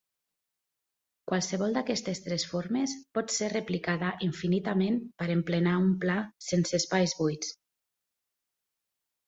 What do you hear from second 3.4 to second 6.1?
replicada infinitament per emplenar un